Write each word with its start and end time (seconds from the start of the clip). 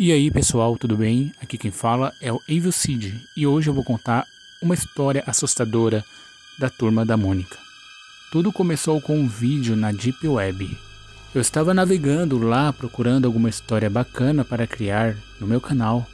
E 0.00 0.12
aí 0.12 0.30
pessoal, 0.30 0.78
tudo 0.78 0.96
bem? 0.96 1.32
Aqui 1.42 1.58
quem 1.58 1.72
fala 1.72 2.12
é 2.20 2.32
o 2.32 2.40
Evil 2.48 2.70
Cid 2.70 3.20
e 3.36 3.44
hoje 3.48 3.68
eu 3.68 3.74
vou 3.74 3.82
contar 3.82 4.24
uma 4.62 4.72
história 4.72 5.24
assustadora 5.26 6.04
da 6.56 6.70
turma 6.70 7.04
da 7.04 7.16
Mônica. 7.16 7.58
Tudo 8.30 8.52
começou 8.52 9.00
com 9.00 9.18
um 9.18 9.26
vídeo 9.26 9.74
na 9.74 9.90
Deep 9.90 10.28
Web. 10.28 10.78
Eu 11.34 11.40
estava 11.40 11.74
navegando 11.74 12.38
lá 12.38 12.72
procurando 12.72 13.24
alguma 13.24 13.48
história 13.48 13.90
bacana 13.90 14.44
para 14.44 14.68
criar 14.68 15.16
no 15.40 15.48
meu 15.48 15.60
canal, 15.60 16.06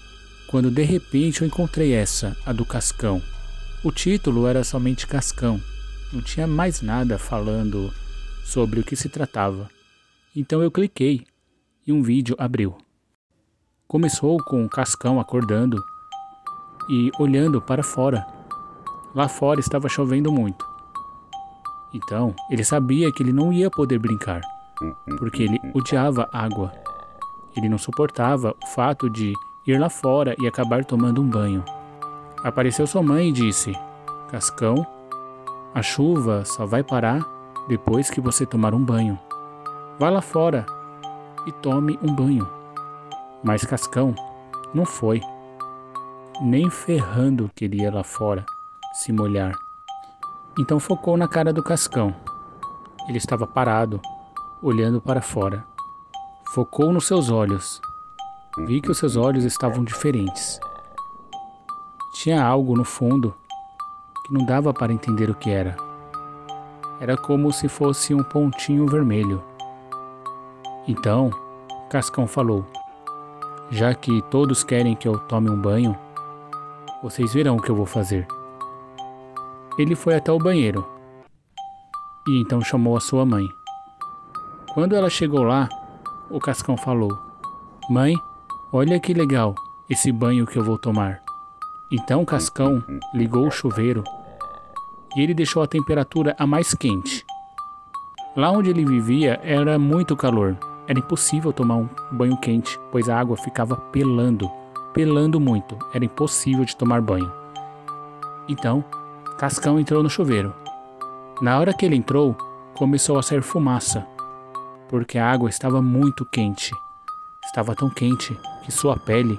quando 0.46 0.70
de 0.70 0.82
repente 0.82 1.42
eu 1.42 1.46
encontrei 1.46 1.92
essa, 1.92 2.34
a 2.46 2.54
do 2.54 2.64
Cascão. 2.64 3.20
O 3.82 3.92
título 3.92 4.46
era 4.46 4.64
somente 4.64 5.06
Cascão, 5.06 5.60
não 6.10 6.22
tinha 6.22 6.46
mais 6.46 6.80
nada 6.80 7.18
falando 7.18 7.92
sobre 8.46 8.80
o 8.80 8.82
que 8.82 8.96
se 8.96 9.10
tratava. 9.10 9.68
Então 10.34 10.62
eu 10.62 10.70
cliquei 10.70 11.26
e 11.86 11.92
um 11.92 12.02
vídeo 12.02 12.34
abriu. 12.38 12.78
Começou 13.86 14.38
com 14.42 14.64
o 14.64 14.68
Cascão 14.68 15.20
acordando 15.20 15.84
e 16.88 17.11
olhando 17.18 17.61
para 17.61 17.82
fora. 17.82 18.26
Lá 19.14 19.29
fora 19.29 19.61
estava 19.61 19.88
chovendo 19.88 20.32
muito. 20.32 20.66
Então 21.92 22.34
ele 22.50 22.64
sabia 22.64 23.12
que 23.12 23.22
ele 23.22 23.32
não 23.32 23.52
ia 23.52 23.70
poder 23.70 23.98
brincar, 23.98 24.40
porque 25.18 25.42
ele 25.42 25.61
odiava 25.75 26.28
água. 26.32 26.72
Ele 27.54 27.68
não 27.68 27.76
suportava 27.76 28.56
o 28.64 28.66
fato 28.68 29.08
de 29.08 29.32
ir 29.66 29.78
lá 29.78 29.90
fora 29.90 30.34
e 30.40 30.46
acabar 30.46 30.84
tomando 30.84 31.20
um 31.20 31.28
banho. 31.28 31.62
Apareceu 32.42 32.86
sua 32.86 33.03
mãe 33.03 33.28
e 33.28 33.33
disse: 33.33 33.72
Cascão, 34.28 34.84
a 35.75 35.83
chuva 35.83 36.44
só 36.47 36.64
vai 36.64 36.83
parar 36.83 37.20
depois 37.69 38.11
que 38.11 38.20
você 38.20 38.47
tomar 38.47 38.75
um 38.75 38.84
banho. 38.84 39.19
Vá 39.98 40.08
lá 40.08 40.22
fora 40.22 40.64
e 41.47 41.53
tome 41.53 41.98
um 42.03 42.12
banho. 42.12 42.53
Mas 43.44 43.62
Cascão 43.62 44.14
não 44.72 44.86
foi. 44.86 45.20
Nem 46.41 46.70
ferrando 46.70 47.50
queria 47.55 47.92
lá 47.92 48.03
fora 48.03 48.45
se 48.95 49.12
molhar. 49.12 49.53
Então 50.59 50.81
focou 50.81 51.17
na 51.17 51.28
cara 51.28 51.53
do 51.53 51.62
Cascão. 51.62 52.15
Ele 53.06 53.19
estava 53.19 53.47
parado, 53.47 54.00
olhando 54.62 54.98
para 55.00 55.20
fora. 55.20 55.62
Focou 56.55 56.91
nos 56.91 57.06
seus 57.06 57.31
olhos. 57.31 57.81
Vi 58.67 58.81
que 58.81 58.91
os 58.91 58.97
seus 58.97 59.15
olhos 59.15 59.45
estavam 59.45 59.84
diferentes. 59.84 60.59
Tinha 62.15 62.42
algo 62.42 62.75
no 62.75 62.84
fundo 62.84 63.34
que 64.25 64.33
não 64.33 64.47
dava 64.47 64.72
para 64.72 64.92
entender 64.92 65.28
o 65.28 65.34
que 65.34 65.50
era. 65.50 65.77
Era 66.98 67.17
como 67.17 67.53
se 67.53 67.69
fosse 67.69 68.15
um 68.15 68.22
pontinho 68.22 68.87
vermelho. 68.87 69.42
Então, 70.89 71.31
Cascão 71.91 72.27
falou: 72.27 72.65
Já 73.75 73.92
que 73.92 74.22
todos 74.30 74.62
querem 74.62 74.94
que 74.94 75.08
eu 75.08 75.19
tome 75.19 75.50
um 75.50 75.61
banho, 75.61 75.98
vocês 77.03 77.34
verão 77.34 77.56
o 77.56 77.61
que 77.61 77.69
eu 77.69 77.75
vou 77.75 77.86
fazer. 77.86 78.25
Ele 79.77 79.97
foi 79.97 80.14
até 80.14 80.31
o 80.31 80.39
banheiro 80.39 80.89
e 82.28 82.41
então 82.41 82.61
chamou 82.61 82.97
a 82.97 83.00
sua 83.00 83.27
mãe. 83.27 83.44
Quando 84.75 84.94
ela 84.94 85.11
chegou 85.11 85.42
lá, 85.42 85.69
o 86.31 86.39
Cascão 86.39 86.77
falou: 86.77 87.19
Mãe, 87.91 88.14
olha 88.72 89.00
que 89.00 89.12
legal 89.12 89.56
esse 89.91 90.12
banho 90.12 90.47
que 90.47 90.56
eu 90.56 90.62
vou 90.62 90.78
tomar. 90.78 91.20
Então 91.91 92.25
Cascão 92.25 92.81
ligou 93.12 93.48
o 93.48 93.50
chuveiro 93.50 94.05
e 95.16 95.20
ele 95.20 95.34
deixou 95.34 95.64
a 95.64 95.66
temperatura 95.66 96.36
a 96.38 96.47
mais 96.47 96.75
quente. 96.75 97.27
Lá 98.36 98.53
onde 98.53 98.70
ele 98.70 98.84
vivia 98.84 99.41
era 99.42 99.77
muito 99.81 100.14
calor 100.14 100.56
era 100.87 100.99
impossível 100.99 101.53
tomar 101.53 101.77
um 101.77 101.89
banho 102.11 102.37
quente, 102.37 102.79
pois 102.93 103.09
a 103.09 103.19
água 103.19 103.37
ficava 103.37 103.77
pelando, 103.77 104.51
pelando 104.93 105.41
muito. 105.41 105.79
Era 105.95 106.05
impossível 106.05 106.65
de 106.65 106.77
tomar 106.77 107.01
banho. 107.01 107.33
Então, 108.49 108.85
Cascão 109.39 109.81
entrou 109.81 110.03
no 110.03 110.11
chuveiro. 110.11 110.55
Na 111.41 111.59
hora 111.59 111.73
que 111.73 111.84
ele 111.84 111.97
entrou, 111.97 112.37
começou 112.75 113.19
a 113.19 113.23
sair 113.23 113.43
fumaça, 113.43 114.06
porque 114.89 115.19
a 115.19 115.31
água 115.31 115.49
estava 115.49 115.81
muito 115.81 116.25
quente. 116.25 116.71
Estava 117.47 117.75
tão 117.75 117.89
quente 117.89 118.39
que 118.62 118.71
sua 118.71 118.97
pele 118.97 119.39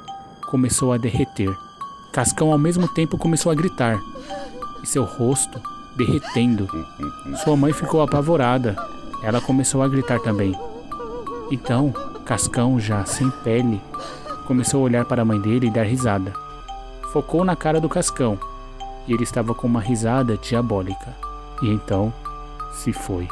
começou 0.49 0.91
a 0.91 0.97
derreter. 0.97 1.55
Cascão 2.11 2.51
ao 2.51 2.57
mesmo 2.57 2.87
tempo 2.87 3.17
começou 3.17 3.51
a 3.51 3.55
gritar, 3.55 3.99
e 4.81 4.87
seu 4.87 5.03
rosto 5.03 5.61
derretendo. 5.95 6.67
Sua 7.43 7.55
mãe 7.55 7.71
ficou 7.71 8.01
apavorada. 8.01 8.75
Ela 9.23 9.41
começou 9.41 9.81
a 9.81 9.87
gritar 9.87 10.19
também. 10.19 10.55
Então, 11.51 11.93
Cascão, 12.25 12.79
já 12.79 13.05
sem 13.05 13.29
pele, 13.29 13.81
começou 14.45 14.81
a 14.81 14.83
olhar 14.83 15.05
para 15.05 15.21
a 15.21 15.25
mãe 15.25 15.39
dele 15.39 15.67
e 15.67 15.71
dar 15.71 15.83
risada. 15.83 16.33
Focou 17.13 17.45
na 17.45 17.55
cara 17.55 17.79
do 17.79 17.87
Cascão 17.87 18.37
e 19.07 19.13
ele 19.13 19.23
estava 19.23 19.53
com 19.53 19.67
uma 19.67 19.79
risada 19.79 20.37
diabólica. 20.37 21.15
E 21.61 21.69
então 21.69 22.11
se 22.73 22.91
foi. 22.91 23.27